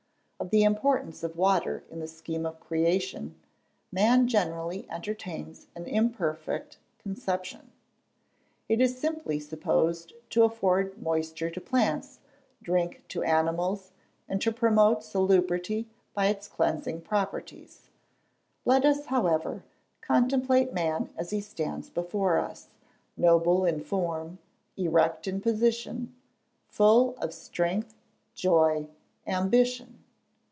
Of 0.41 0.49
the 0.49 0.63
importance 0.63 1.21
of 1.21 1.37
Water 1.37 1.83
in 1.91 1.99
the 1.99 2.07
scheme 2.07 2.47
of 2.47 2.59
creation, 2.59 3.35
man 3.91 4.27
generally 4.27 4.89
entertains 4.89 5.67
an 5.75 5.85
imperfect 5.85 6.79
conception. 6.97 7.71
It 8.67 8.81
is 8.81 8.97
simply 8.97 9.39
supposed 9.39 10.13
to 10.31 10.41
afford 10.43 10.99
moisture 10.99 11.51
to 11.51 11.61
plants, 11.61 12.17
drink 12.59 13.03
to 13.09 13.21
animals, 13.21 13.91
and 14.27 14.41
to 14.41 14.51
promote 14.51 15.03
salubrity 15.03 15.85
by 16.15 16.25
its 16.25 16.47
cleansing 16.47 17.01
properties. 17.01 17.91
Let 18.65 18.83
us, 18.83 19.05
however, 19.05 19.61
contemplate 20.01 20.73
man 20.73 21.11
as 21.15 21.29
he 21.29 21.39
stands 21.39 21.87
before 21.91 22.39
us, 22.39 22.69
noble 23.15 23.63
in 23.63 23.79
form, 23.83 24.39
erect 24.75 25.27
in 25.27 25.39
position, 25.39 26.15
full 26.67 27.15
of 27.17 27.31
strength, 27.31 27.93
joy, 28.33 28.87
ambition. 29.27 29.99